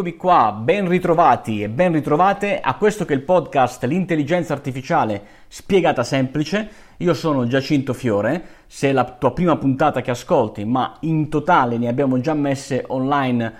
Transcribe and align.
eccomi 0.00 0.16
qua, 0.16 0.52
ben 0.58 0.88
ritrovati 0.88 1.62
e 1.62 1.68
ben 1.68 1.92
ritrovate 1.92 2.58
a 2.58 2.76
questo 2.76 3.04
che 3.04 3.12
è 3.12 3.16
il 3.16 3.22
podcast 3.22 3.84
L'intelligenza 3.84 4.54
artificiale 4.54 5.22
spiegata 5.46 6.02
semplice. 6.04 6.70
Io 6.98 7.12
sono 7.12 7.46
Giacinto 7.46 7.92
Fiore, 7.92 8.42
se 8.66 8.88
è 8.88 8.92
la 8.92 9.04
tua 9.04 9.34
prima 9.34 9.58
puntata 9.58 10.00
che 10.00 10.10
ascolti, 10.10 10.64
ma 10.64 10.96
in 11.00 11.28
totale 11.28 11.76
ne 11.76 11.88
abbiamo 11.88 12.18
già 12.18 12.32
messe 12.32 12.82
online, 12.86 13.52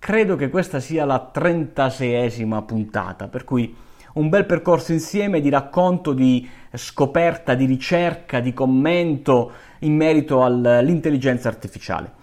credo 0.00 0.34
che 0.34 0.50
questa 0.50 0.80
sia 0.80 1.04
la 1.04 1.30
36esima 1.32 2.64
puntata, 2.64 3.28
per 3.28 3.44
cui 3.44 3.72
un 4.14 4.28
bel 4.28 4.46
percorso 4.46 4.90
insieme 4.90 5.40
di 5.40 5.48
racconto, 5.48 6.12
di 6.12 6.48
scoperta, 6.72 7.54
di 7.54 7.66
ricerca, 7.66 8.40
di 8.40 8.52
commento 8.52 9.52
in 9.80 9.94
merito 9.94 10.42
all'intelligenza 10.42 11.48
artificiale. 11.48 12.22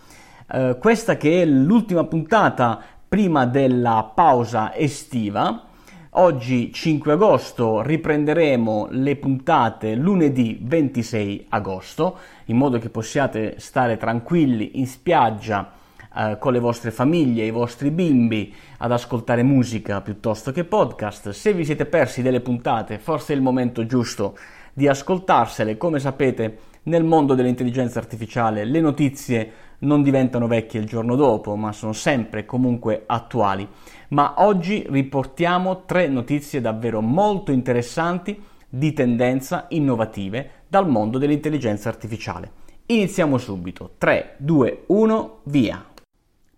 Uh, 0.52 0.78
questa 0.78 1.16
che 1.16 1.44
è 1.44 1.46
l'ultima 1.46 2.04
puntata 2.04 3.00
prima 3.14 3.46
della 3.46 4.10
pausa 4.16 4.74
estiva. 4.74 5.64
Oggi 6.12 6.72
5 6.72 7.12
agosto 7.12 7.82
riprenderemo 7.82 8.88
le 8.92 9.18
puntate 9.18 9.96
lunedì 9.96 10.58
26 10.62 11.48
agosto, 11.50 12.18
in 12.46 12.56
modo 12.56 12.80
che 12.80 12.90
possiate 12.90 13.56
stare 13.58 13.98
tranquilli 13.98 14.80
in 14.80 14.88
spiaggia 14.88 15.74
eh, 16.16 16.38
con 16.40 16.54
le 16.54 16.60
vostre 16.60 16.92
famiglie, 16.92 17.44
i 17.44 17.52
vostri 17.52 17.92
bimbi, 17.92 18.56
ad 18.78 18.94
ascoltare 18.94 19.44
musica 19.44 20.00
piuttosto 20.00 20.54
che 20.54 20.64
podcast. 20.64 21.32
Se 21.32 21.52
vi 21.52 21.66
siete 21.66 21.86
persi 21.86 22.22
delle 22.22 22.40
puntate, 22.40 22.98
forse 22.98 23.34
è 23.34 23.36
il 23.36 23.42
momento 23.42 23.86
giusto 23.86 24.38
di 24.72 24.88
ascoltarsele. 24.88 25.76
Come 25.76 26.00
sapete, 26.00 26.60
nel 26.84 27.04
mondo 27.04 27.36
dell'intelligenza 27.36 28.00
artificiale 28.00 28.64
le 28.64 28.80
notizie 28.80 29.52
non 29.82 30.04
diventano 30.04 30.48
vecchie 30.48 30.80
il 30.80 30.86
giorno 30.86 31.16
dopo, 31.16 31.56
ma 31.56 31.72
sono 31.72 31.94
sempre 31.94 32.46
comunque 32.46 33.04
attuali. 33.06 33.68
Ma 34.10 34.36
oggi 34.38 34.86
riportiamo 34.90 35.86
tre 35.86 36.08
notizie 36.08 36.62
davvero 36.62 37.02
molto 37.02 37.52
interessanti 37.52 38.42
di 38.68 38.94
tendenza 38.94 39.66
innovative 39.70 40.64
dal 40.68 40.88
mondo 40.88 41.18
dell'intelligenza 41.18 41.90
artificiale. 41.90 42.52
Iniziamo 42.88 43.38
subito. 43.38 43.94
3, 43.98 44.36
2, 44.38 44.84
1, 44.88 45.40
via. 45.44 45.86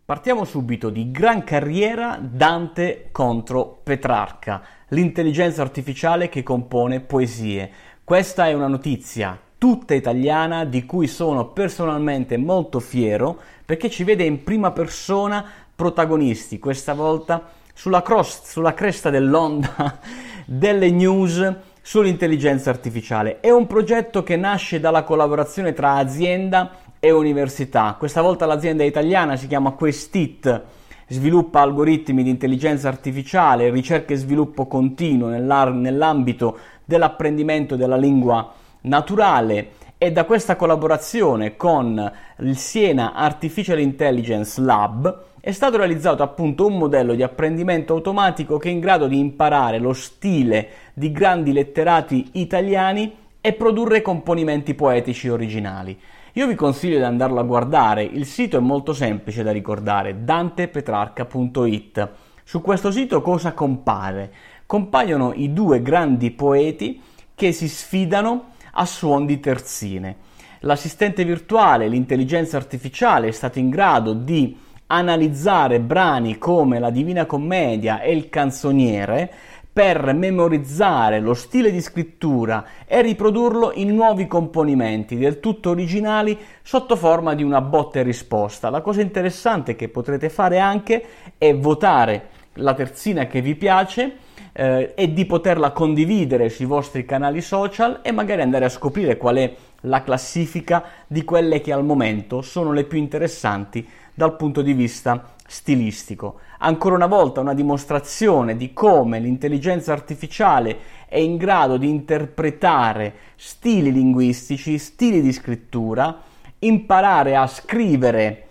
Partiamo 0.05 0.43
subito 0.43 0.89
di 0.89 1.11
gran 1.11 1.43
carriera 1.43 2.19
Dante 2.21 3.07
contro 3.11 3.79
Petrarca, 3.83 4.61
l'intelligenza 4.89 5.61
artificiale 5.61 6.27
che 6.27 6.43
compone 6.43 6.99
poesie. 6.99 7.71
Questa 8.03 8.47
è 8.47 8.53
una 8.53 8.67
notizia 8.67 9.39
tutta 9.63 9.93
italiana 9.93 10.65
di 10.65 10.85
cui 10.85 11.07
sono 11.07 11.45
personalmente 11.45 12.35
molto 12.35 12.81
fiero 12.81 13.39
perché 13.63 13.89
ci 13.89 14.03
vede 14.03 14.25
in 14.25 14.43
prima 14.43 14.71
persona 14.71 15.41
protagonisti, 15.73 16.59
questa 16.59 16.93
volta 16.93 17.49
sulla, 17.73 18.01
cross, 18.01 18.43
sulla 18.43 18.73
cresta 18.73 19.09
dell'onda 19.09 19.99
delle 20.45 20.91
news 20.91 21.55
sull'intelligenza 21.81 22.71
artificiale. 22.71 23.39
È 23.39 23.51
un 23.51 23.65
progetto 23.65 24.21
che 24.21 24.35
nasce 24.35 24.81
dalla 24.81 25.03
collaborazione 25.03 25.71
tra 25.71 25.93
azienda 25.93 26.71
e 26.99 27.11
università. 27.11 27.95
Questa 27.97 28.21
volta 28.21 28.45
l'azienda 28.45 28.83
italiana 28.83 29.37
si 29.37 29.47
chiama 29.47 29.71
Questit, 29.71 30.61
sviluppa 31.07 31.61
algoritmi 31.61 32.21
di 32.21 32.29
intelligenza 32.29 32.89
artificiale, 32.89 33.69
ricerca 33.69 34.11
e 34.11 34.17
sviluppo 34.17 34.67
continuo 34.67 35.29
nell'ambito 35.29 36.57
dell'apprendimento 36.83 37.77
della 37.77 37.95
lingua 37.95 38.55
naturale 38.83 39.71
e 39.97 40.11
da 40.11 40.25
questa 40.25 40.55
collaborazione 40.55 41.55
con 41.55 42.11
il 42.39 42.57
Siena 42.57 43.13
Artificial 43.13 43.79
Intelligence 43.79 44.59
Lab 44.61 45.21
è 45.39 45.51
stato 45.51 45.77
realizzato 45.77 46.23
appunto 46.23 46.65
un 46.65 46.77
modello 46.77 47.15
di 47.15 47.23
apprendimento 47.23 47.93
automatico 47.93 48.57
che 48.57 48.69
è 48.69 48.71
in 48.71 48.79
grado 48.79 49.07
di 49.07 49.19
imparare 49.19 49.77
lo 49.77 49.93
stile 49.93 50.69
di 50.93 51.11
grandi 51.11 51.51
letterati 51.51 52.29
italiani 52.33 53.13
e 53.41 53.53
produrre 53.53 54.01
componimenti 54.01 54.73
poetici 54.73 55.27
originali. 55.27 55.99
Io 56.33 56.47
vi 56.47 56.55
consiglio 56.55 56.97
di 56.97 57.03
andarlo 57.03 57.39
a 57.39 57.43
guardare, 57.43 58.03
il 58.03 58.25
sito 58.25 58.57
è 58.57 58.61
molto 58.61 58.93
semplice 58.93 59.43
da 59.43 59.51
ricordare, 59.51 60.23
dantepetrarca.it. 60.23 62.09
Su 62.43 62.61
questo 62.61 62.89
sito 62.89 63.21
cosa 63.21 63.51
compare? 63.51 64.31
Compaiono 64.65 65.33
i 65.35 65.53
due 65.53 65.81
grandi 65.81 66.31
poeti 66.31 67.01
che 67.35 67.51
si 67.51 67.67
sfidano 67.67 68.51
a 68.73 68.85
suon 68.85 69.25
di 69.25 69.39
terzine. 69.39 70.15
L'assistente 70.59 71.25
virtuale, 71.25 71.87
l'intelligenza 71.87 72.57
artificiale 72.57 73.27
è 73.27 73.31
stato 73.31 73.59
in 73.59 73.69
grado 73.69 74.13
di 74.13 74.57
analizzare 74.87 75.79
brani 75.79 76.37
come 76.37 76.79
la 76.79 76.89
Divina 76.89 77.25
Commedia 77.25 78.01
e 78.01 78.13
il 78.13 78.29
Canzoniere 78.29 79.31
per 79.73 80.13
memorizzare 80.13 81.19
lo 81.19 81.33
stile 81.33 81.71
di 81.71 81.81
scrittura 81.81 82.63
e 82.85 83.01
riprodurlo 83.01 83.71
in 83.73 83.95
nuovi 83.95 84.27
componimenti 84.27 85.17
del 85.17 85.39
tutto 85.39 85.71
originali 85.71 86.37
sotto 86.61 86.95
forma 86.95 87.33
di 87.33 87.41
una 87.41 87.59
botta 87.59 87.99
e 87.99 88.03
risposta. 88.03 88.69
La 88.69 88.81
cosa 88.81 89.01
interessante 89.01 89.75
che 89.75 89.89
potrete 89.89 90.29
fare 90.29 90.59
anche 90.59 91.03
è 91.39 91.55
votare 91.55 92.29
la 92.57 92.75
terzina 92.75 93.25
che 93.25 93.41
vi 93.41 93.55
piace 93.55 94.17
eh, 94.53 94.93
e 94.95 95.13
di 95.13 95.25
poterla 95.25 95.71
condividere 95.71 96.49
sui 96.49 96.65
vostri 96.65 97.05
canali 97.05 97.41
social 97.41 97.99
e 98.01 98.11
magari 98.11 98.41
andare 98.41 98.65
a 98.65 98.69
scoprire 98.69 99.17
qual 99.17 99.37
è 99.37 99.53
la 99.81 100.03
classifica 100.03 100.83
di 101.07 101.23
quelle 101.23 101.59
che 101.59 101.73
al 101.73 101.83
momento 101.83 102.41
sono 102.41 102.71
le 102.71 102.85
più 102.85 102.97
interessanti 102.97 103.85
dal 104.13 104.35
punto 104.35 104.61
di 104.61 104.73
vista 104.73 105.31
stilistico. 105.45 106.39
Ancora 106.59 106.95
una 106.95 107.07
volta 107.07 107.41
una 107.41 107.53
dimostrazione 107.53 108.55
di 108.55 108.71
come 108.73 109.19
l'intelligenza 109.19 109.91
artificiale 109.91 110.77
è 111.07 111.17
in 111.17 111.35
grado 111.35 111.77
di 111.77 111.89
interpretare 111.89 113.13
stili 113.35 113.91
linguistici, 113.91 114.77
stili 114.77 115.21
di 115.21 115.33
scrittura, 115.33 116.21
imparare 116.59 117.35
a 117.35 117.47
scrivere, 117.47 118.47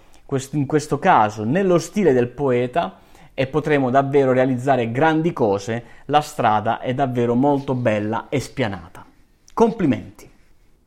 in 0.52 0.66
questo 0.66 0.98
caso 0.98 1.44
nello 1.44 1.78
stile 1.78 2.12
del 2.12 2.28
poeta, 2.28 2.98
e 3.34 3.46
potremo 3.46 3.90
davvero 3.90 4.32
realizzare 4.32 4.90
grandi 4.90 5.32
cose, 5.32 5.84
la 6.06 6.20
strada 6.20 6.80
è 6.80 6.94
davvero 6.94 7.34
molto 7.34 7.74
bella 7.74 8.26
e 8.28 8.40
spianata. 8.40 9.04
Complimenti! 9.54 10.30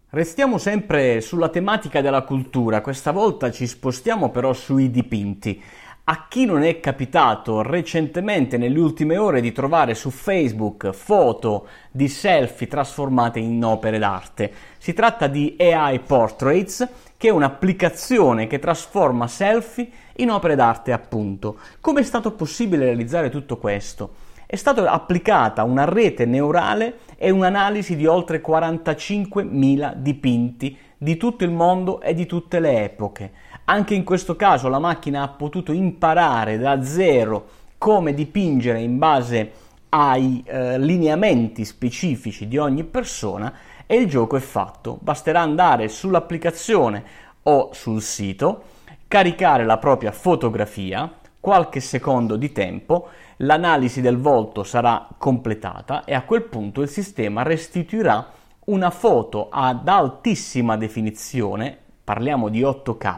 Restiamo 0.09 0.57
sempre 0.57 1.19
sulla 1.19 1.49
tematica 1.49 1.99
della 1.99 2.21
cultura, 2.21 2.81
questa 2.81 3.11
volta 3.11 3.51
ci 3.51 3.67
spostiamo 3.67 4.29
però 4.29 4.53
sui 4.53 4.89
dipinti. 4.89 5.61
A 6.05 6.27
chi 6.29 6.45
non 6.45 6.61
è 6.61 6.79
capitato 6.79 7.63
recentemente 7.63 8.57
nelle 8.57 8.79
ultime 8.79 9.17
ore 9.17 9.41
di 9.41 9.51
trovare 9.51 9.95
su 9.95 10.11
Facebook 10.11 10.91
foto 10.91 11.67
di 11.89 12.07
selfie 12.07 12.67
trasformate 12.67 13.39
in 13.39 13.63
opere 13.65 13.97
d'arte? 13.97 14.53
Si 14.77 14.93
tratta 14.93 15.25
di 15.25 15.57
AI 15.59 15.99
Portraits, 15.99 16.87
che 17.17 17.27
è 17.29 17.31
un'applicazione 17.31 18.47
che 18.47 18.59
trasforma 18.59 19.27
selfie 19.27 19.89
in 20.17 20.29
opere 20.29 20.55
d'arte, 20.55 20.91
appunto. 20.91 21.57
Come 21.79 22.01
è 22.01 22.03
stato 22.03 22.31
possibile 22.31 22.85
realizzare 22.85 23.29
tutto 23.29 23.57
questo? 23.57 24.23
È 24.45 24.55
stata 24.55 24.91
applicata 24.91 25.63
una 25.63 25.85
rete 25.85 26.25
neurale 26.25 26.99
e 27.17 27.31
un'analisi 27.31 27.95
di 27.95 28.05
oltre 28.05 28.41
45.000 28.41 29.93
dipinti 29.95 30.77
di 30.97 31.17
tutto 31.17 31.43
il 31.43 31.51
mondo 31.51 31.99
e 32.01 32.13
di 32.13 32.25
tutte 32.25 32.59
le 32.59 32.83
epoche. 32.83 33.31
Anche 33.65 33.95
in 33.95 34.03
questo 34.03 34.35
caso 34.35 34.67
la 34.67 34.79
macchina 34.79 35.23
ha 35.23 35.27
potuto 35.29 35.71
imparare 35.71 36.57
da 36.57 36.83
zero 36.83 37.47
come 37.77 38.13
dipingere 38.13 38.79
in 38.79 38.97
base 38.97 39.51
ai 39.89 40.43
eh, 40.45 40.77
lineamenti 40.77 41.65
specifici 41.65 42.47
di 42.47 42.57
ogni 42.57 42.83
persona 42.83 43.53
e 43.85 43.95
il 43.95 44.07
gioco 44.07 44.35
è 44.35 44.39
fatto. 44.39 44.97
Basterà 45.01 45.41
andare 45.41 45.87
sull'applicazione 45.87 47.03
o 47.43 47.69
sul 47.73 48.01
sito, 48.01 48.63
caricare 49.07 49.65
la 49.65 49.77
propria 49.77 50.11
fotografia, 50.11 51.11
qualche 51.39 51.79
secondo 51.79 52.35
di 52.35 52.51
tempo, 52.51 53.09
l'analisi 53.37 54.01
del 54.01 54.17
volto 54.17 54.63
sarà 54.63 55.07
completata 55.17 56.03
e 56.03 56.13
a 56.13 56.23
quel 56.23 56.43
punto 56.43 56.81
il 56.81 56.89
sistema 56.89 57.43
restituirà 57.43 58.31
una 58.65 58.89
foto 58.89 59.49
ad 59.51 59.87
altissima 59.87 60.75
definizione 60.75 61.83
parliamo 62.05 62.49
di 62.49 62.61
8K, 62.61 63.17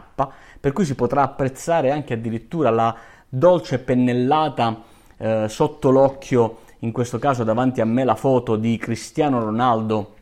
per 0.58 0.72
cui 0.72 0.84
si 0.84 0.94
potrà 0.94 1.22
apprezzare 1.22 1.90
anche 1.90 2.14
addirittura 2.14 2.70
la 2.70 2.96
dolce 3.28 3.78
pennellata 3.78 4.82
eh, 5.18 5.44
sotto 5.48 5.90
l'occhio, 5.90 6.60
in 6.80 6.90
questo 6.90 7.18
caso 7.18 7.44
davanti 7.44 7.82
a 7.82 7.84
me 7.84 8.02
la 8.04 8.14
foto 8.14 8.56
di 8.56 8.76
Cristiano 8.78 9.40
Ronaldo 9.40 10.14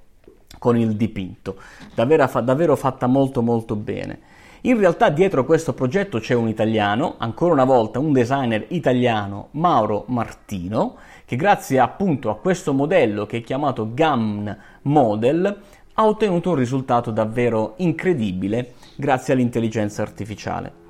con 0.58 0.76
il 0.76 0.94
dipinto, 0.96 1.56
davvero, 1.94 2.28
davvero 2.42 2.76
fatta 2.76 3.06
molto 3.06 3.42
molto 3.42 3.76
bene. 3.76 4.18
In 4.62 4.78
realtà 4.78 5.10
dietro 5.10 5.44
questo 5.44 5.74
progetto 5.74 6.18
c'è 6.18 6.34
un 6.34 6.48
italiano, 6.48 7.14
ancora 7.18 7.52
una 7.52 7.64
volta 7.64 8.00
un 8.00 8.12
designer 8.12 8.64
italiano, 8.68 9.48
Mauro 9.52 10.04
Martino, 10.08 10.96
che 11.24 11.36
grazie 11.36 11.78
appunto 11.78 12.30
a 12.30 12.36
questo 12.36 12.72
modello 12.72 13.26
che 13.26 13.38
è 13.38 13.42
chiamato 13.42 13.92
GAM 13.94 14.56
Model 14.82 15.60
ha 15.98 16.06
ottenuto 16.06 16.50
un 16.50 16.56
risultato 16.56 17.10
davvero 17.10 17.74
incredibile 17.78 18.74
grazie 18.96 19.34
all'intelligenza 19.34 20.02
artificiale. 20.02 20.84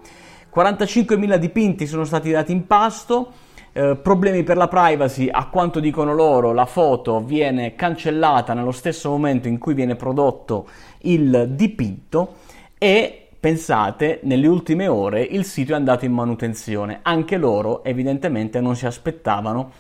45.000 0.55 1.37
dipinti 1.37 1.87
sono 1.87 2.05
stati 2.05 2.31
dati 2.31 2.53
in 2.53 2.67
pasto, 2.67 3.31
eh, 3.77 3.95
problemi 3.95 4.43
per 4.43 4.57
la 4.57 4.67
privacy, 4.69 5.29
a 5.31 5.49
quanto 5.49 5.81
dicono 5.81 6.15
loro, 6.15 6.55
la 6.55 6.65
foto 6.65 7.21
viene 7.21 7.75
cancellata 7.75 8.55
nello 8.55 8.73
stesso 8.73 9.11
momento 9.11 9.49
in 9.49 9.59
cui 9.59 9.75
viene 9.75 9.97
prodotto 9.97 10.67
il 11.01 11.49
dipinto 11.51 12.37
e 12.79 13.29
pensate, 13.39 14.21
nelle 14.23 14.47
ultime 14.47 14.89
ore 14.89 15.21
il 15.21 15.45
sito 15.45 15.73
è 15.73 15.75
andato 15.77 16.07
in 16.07 16.13
manutenzione. 16.13 17.01
Anche 17.03 17.37
loro 17.37 17.85
evidentemente 17.85 18.63
non 18.63 18.77
si 18.77 18.87
aspettavano 18.87 19.71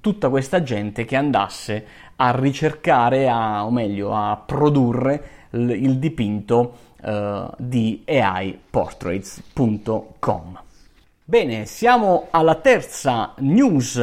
tutta 0.00 0.28
questa 0.28 0.64
gente 0.64 1.04
che 1.04 1.14
andasse 1.14 1.86
a 2.16 2.36
ricercare, 2.36 3.28
a, 3.28 3.64
o 3.64 3.70
meglio, 3.70 4.12
a 4.12 4.42
produrre 4.44 5.22
il, 5.50 5.98
dipinto 5.98 6.74
uh, 7.00 7.48
di 7.58 8.02
aiportraits.com. 8.04 10.64
Bene, 11.28 11.66
siamo 11.66 12.28
alla 12.30 12.54
terza 12.54 13.34
news 13.38 14.00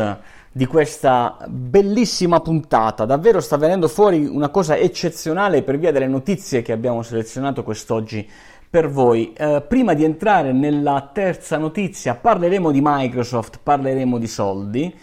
di 0.52 0.66
questa 0.66 1.38
bellissima 1.48 2.42
puntata. 2.42 3.06
Davvero 3.06 3.40
sta 3.40 3.56
venendo 3.56 3.88
fuori 3.88 4.25
una 4.25 4.50
cosa 4.50 4.75
eccezionale 4.75 5.64
per 5.64 5.78
via 5.78 5.94
delle 5.94 6.08
notizie 6.08 6.62
che 6.62 6.74
abbiamo 6.74 7.02
selezionato 7.02 7.64
quest'oggi 7.64 8.30
per 8.70 8.90
voi. 8.90 9.31
Eh, 9.31 9.64
prima 9.66 9.94
di 9.94 10.04
entrare 10.04 10.52
nella 10.52 11.12
terza 11.14 11.56
notizia, 11.58 12.14
parleremo 12.14 12.72
di 12.72 12.81
Microsoft, 12.84 13.62
parleremo 13.64 14.18
di 14.18 14.28
soldi. 14.28 14.94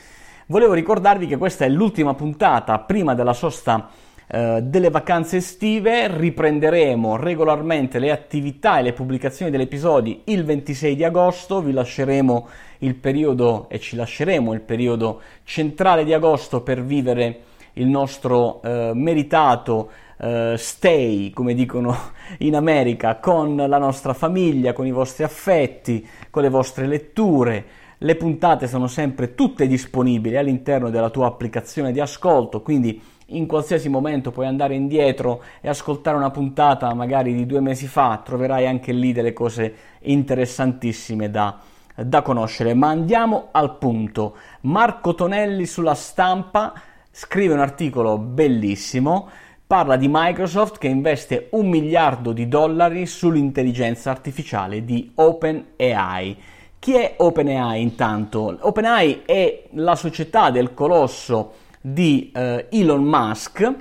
Volevo 0.49 0.75
ricordarvi 0.75 1.27
che 1.27 1.39
questa 1.39 1.65
è 1.65 1.71
l'ultima 1.71 2.13
puntata 2.13 2.81
prima 2.81 3.15
della 3.15 3.33
sosta 3.33 3.89
eh, 4.33 4.61
delle 4.63 4.91
vacanze 4.91 5.39
estive, 5.39 6.07
riprenderemo 6.07 7.17
regolarmente 7.17 7.99
le 7.99 8.13
attività 8.13 8.79
e 8.79 8.83
le 8.83 8.93
pubblicazioni 8.93 9.51
degli 9.51 9.63
episodi 9.63 10.23
il 10.27 10.45
26 10.45 10.95
di 10.95 11.03
agosto, 11.03 11.61
vi 11.61 11.73
lasceremo 11.73 12.49
il 12.79 12.95
periodo 12.95 13.69
e 13.69 13.81
ci 13.81 13.97
lasceremo 13.97 14.53
il 14.53 14.61
periodo 14.61 15.21
centrale 15.43 16.05
di 16.05 16.15
agosto 16.15 16.63
per 16.63 16.85
vivere 16.85 17.41
il 17.75 17.89
nostro 17.89 18.63
eh, 18.63 18.93
meritato 18.95 19.91
Uh, 20.21 20.55
stay, 20.57 21.31
come 21.31 21.55
dicono 21.55 21.97
in 22.41 22.55
America, 22.55 23.17
con 23.17 23.57
la 23.57 23.79
nostra 23.79 24.13
famiglia, 24.13 24.75
con 24.75 24.87
i 24.87 24.91
vostri 24.91 25.25
affetti, 25.25 26.07
con 26.29 26.43
le 26.43 26.51
vostre 26.51 26.87
letture. 26.87 27.65
Le 27.97 28.17
puntate 28.17 28.67
sono 28.67 28.87
sempre 28.87 29.35
tutte 29.35 29.67
disponibili 29.67 30.37
all'interno 30.37 30.91
della 30.91 31.09
tua 31.09 31.27
applicazione 31.27 31.91
di 31.91 32.01
ascolto, 32.01 32.61
quindi 32.61 33.01
in 33.31 33.47
qualsiasi 33.47 33.89
momento 33.89 34.31
puoi 34.31 34.47
andare 34.47 34.75
indietro 34.75 35.43
e 35.61 35.69
ascoltare 35.69 36.17
una 36.17 36.31
puntata 36.31 36.93
magari 36.95 37.35
di 37.35 37.47
due 37.47 37.61
mesi 37.61 37.87
fa, 37.87 38.21
troverai 38.25 38.67
anche 38.67 38.93
lì 38.93 39.13
delle 39.13 39.33
cose 39.33 39.75
interessantissime 40.01 41.31
da, 41.31 41.59
da 41.95 42.23
conoscere. 42.23 42.75
Ma 42.75 42.89
andiamo 42.89 43.49
al 43.53 43.77
punto. 43.79 44.37
Marco 44.63 45.15
Tonelli 45.15 45.67
sulla 45.67 45.95
stampa 45.95 46.73
scrive 47.11 47.55
un 47.55 47.61
articolo 47.61 48.19
bellissimo, 48.19 49.29
parla 49.67 49.97
di 49.97 50.09
Microsoft 50.11 50.79
che 50.79 50.89
investe 50.89 51.49
un 51.53 51.69
miliardo 51.69 52.33
di 52.33 52.49
dollari 52.49 53.07
sull'intelligenza 53.07 54.11
artificiale 54.11 54.85
di 54.85 55.13
OpenAI. 55.15 56.37
Chi 56.79 56.95
è 56.95 57.15
OpenAI 57.19 57.83
intanto? 57.83 58.57
OpenAI 58.59 59.23
è 59.27 59.65
la 59.73 59.95
società 59.95 60.51
del 60.51 60.73
colosso 60.73 61.53
di 61.81 62.31
eh, 62.35 62.67
Elon 62.71 63.03
Musk 63.03 63.75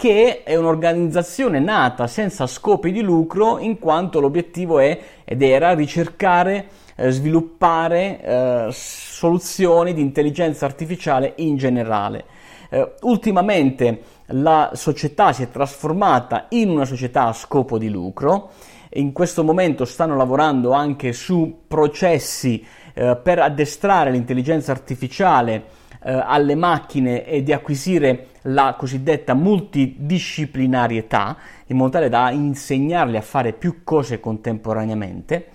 che 0.00 0.44
è 0.44 0.56
un'organizzazione 0.56 1.58
nata 1.58 2.06
senza 2.06 2.46
scopi 2.46 2.90
di 2.90 3.02
lucro 3.02 3.58
in 3.58 3.78
quanto 3.78 4.18
l'obiettivo 4.18 4.78
è 4.78 4.98
ed 5.24 5.42
era 5.42 5.74
ricercare, 5.74 6.68
eh, 6.96 7.10
sviluppare 7.10 8.22
eh, 8.22 8.68
soluzioni 8.70 9.92
di 9.92 10.00
intelligenza 10.00 10.64
artificiale 10.64 11.34
in 11.36 11.58
generale. 11.58 12.24
Eh, 12.70 12.94
ultimamente 13.02 14.02
la 14.28 14.70
società 14.72 15.34
si 15.34 15.42
è 15.42 15.50
trasformata 15.50 16.46
in 16.50 16.70
una 16.70 16.86
società 16.86 17.26
a 17.26 17.34
scopo 17.34 17.76
di 17.76 17.90
lucro, 17.90 18.52
in 18.94 19.12
questo 19.12 19.44
momento 19.44 19.84
stanno 19.84 20.16
lavorando 20.16 20.72
anche 20.72 21.12
su 21.12 21.64
processi 21.68 22.64
eh, 22.94 23.18
per 23.22 23.38
addestrare 23.38 24.10
l'intelligenza 24.10 24.72
artificiale 24.72 25.62
eh, 26.02 26.12
alle 26.12 26.54
macchine 26.54 27.24
e 27.24 27.42
di 27.42 27.52
acquisire 27.52 28.28
la 28.42 28.74
cosiddetta 28.78 29.34
multidisciplinarietà, 29.34 31.36
in 31.66 31.76
modo 31.76 31.90
tale 31.90 32.08
da 32.08 32.30
insegnarli 32.30 33.16
a 33.16 33.22
fare 33.22 33.52
più 33.52 33.82
cose 33.84 34.20
contemporaneamente. 34.20 35.48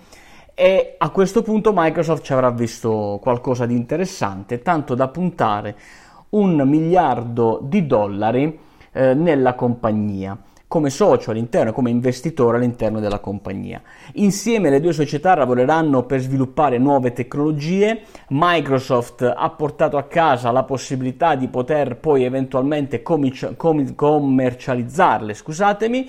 E 0.54 0.94
a 0.96 1.10
questo 1.10 1.42
punto 1.42 1.72
Microsoft 1.74 2.24
ci 2.24 2.32
avrà 2.32 2.50
visto 2.50 3.18
qualcosa 3.20 3.66
di 3.66 3.74
interessante, 3.74 4.62
tanto 4.62 4.94
da 4.94 5.08
puntare 5.08 5.76
un 6.30 6.62
miliardo 6.64 7.60
di 7.62 7.86
dollari 7.86 8.58
eh, 8.92 9.14
nella 9.14 9.54
compagnia 9.54 10.38
come 10.68 10.90
socio 10.90 11.30
all'interno, 11.30 11.72
come 11.72 11.90
investitore 11.90 12.56
all'interno 12.56 12.98
della 12.98 13.20
compagnia. 13.20 13.80
Insieme 14.14 14.70
le 14.70 14.80
due 14.80 14.92
società 14.92 15.36
lavoreranno 15.36 16.02
per 16.04 16.18
sviluppare 16.20 16.78
nuove 16.78 17.12
tecnologie. 17.12 18.02
Microsoft 18.28 19.22
ha 19.22 19.50
portato 19.50 19.96
a 19.96 20.02
casa 20.04 20.50
la 20.50 20.64
possibilità 20.64 21.36
di 21.36 21.46
poter 21.48 21.96
poi 21.96 22.24
eventualmente 22.24 23.02
commercializzarle, 23.02 25.34
scusatemi, 25.34 26.06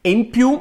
e 0.00 0.10
in 0.10 0.30
più 0.30 0.60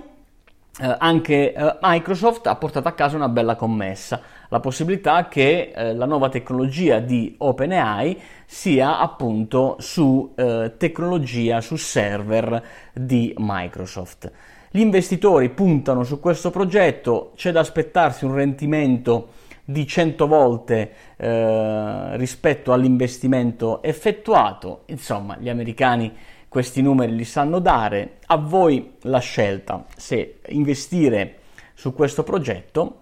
eh, 0.81 0.95
anche 0.97 1.53
eh, 1.53 1.77
Microsoft 1.81 2.47
ha 2.47 2.55
portato 2.55 2.87
a 2.87 2.93
casa 2.93 3.17
una 3.17 3.27
bella 3.27 3.55
commessa, 3.55 4.21
la 4.49 4.59
possibilità 4.59 5.27
che 5.27 5.71
eh, 5.73 5.93
la 5.95 6.05
nuova 6.05 6.29
tecnologia 6.29 6.99
di 6.99 7.35
OpenAI 7.37 8.19
sia 8.45 8.99
appunto 8.99 9.77
su 9.79 10.33
eh, 10.35 10.73
tecnologia, 10.77 11.61
su 11.61 11.75
server 11.75 12.63
di 12.93 13.33
Microsoft. 13.37 14.31
Gli 14.71 14.81
investitori 14.81 15.49
puntano 15.49 16.03
su 16.03 16.19
questo 16.19 16.51
progetto, 16.51 17.31
c'è 17.35 17.51
da 17.51 17.59
aspettarsi 17.61 18.25
un 18.25 18.35
rendimento 18.35 19.29
di 19.63 19.85
100 19.85 20.27
volte 20.27 20.91
eh, 21.15 22.17
rispetto 22.17 22.73
all'investimento 22.73 23.83
effettuato, 23.83 24.81
insomma 24.87 25.37
gli 25.37 25.49
americani 25.49 26.11
questi 26.47 26.81
numeri 26.81 27.15
li 27.15 27.23
sanno 27.23 27.59
dare, 27.59 28.17
a 28.25 28.37
voi 28.37 28.93
la 29.01 29.19
scelta 29.19 29.85
se 29.95 30.39
investire 30.47 31.35
su 31.75 31.93
questo 31.93 32.23
progetto 32.23 33.01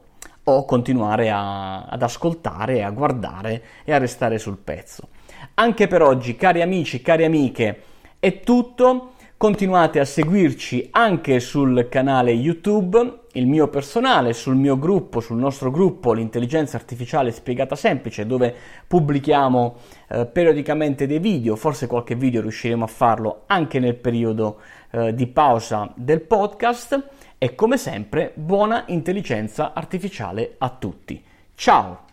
o 0.50 0.66
continuare 0.66 1.30
a, 1.30 1.86
ad 1.86 2.02
ascoltare, 2.02 2.84
a 2.84 2.92
guardare 2.92 3.64
e 3.84 3.94
a 3.94 3.98
restare 3.98 4.38
sul 4.38 4.58
pezzo. 4.58 5.10
Anche 5.56 5.88
per 5.88 6.02
oggi, 6.02 6.36
cari 6.36 6.62
amici, 6.62 7.02
cari 7.02 7.26
amiche, 7.26 7.82
è 8.20 8.40
tutto. 8.40 9.12
Continuate 9.36 10.00
a 10.00 10.06
seguirci 10.06 10.88
anche 10.90 11.40
sul 11.40 11.88
canale 11.92 12.32
YouTube, 12.32 13.20
il 13.34 13.46
mio 13.46 13.68
personale, 13.68 14.34
sul 14.34 14.56
mio 14.56 14.80
gruppo, 14.80 15.20
sul 15.20 15.38
nostro 15.38 15.70
gruppo 15.70 16.12
L'intelligenza 16.12 16.76
artificiale 16.76 17.32
spiegata 17.32 17.76
semplice, 17.76 18.26
dove 18.26 18.52
pubblichiamo 18.88 19.76
eh, 20.10 20.26
periodicamente 20.26 21.06
dei 21.06 21.20
video, 21.20 21.56
forse 21.56 21.86
qualche 21.86 22.16
video 22.16 22.42
riusciremo 22.42 22.84
a 22.84 22.88
farlo 22.88 23.44
anche 23.46 23.78
nel 23.78 23.94
periodo 23.94 24.60
eh, 24.90 25.14
di 25.14 25.28
pausa 25.28 25.92
del 25.96 26.22
podcast 26.22 27.08
e 27.38 27.56
come 27.56 27.78
sempre 27.78 28.32
buona 28.36 28.86
intelligenza 28.88 29.74
artificiale 29.74 30.56
a 30.58 30.70
tutti. 30.70 31.24
Ciao! 31.56 32.07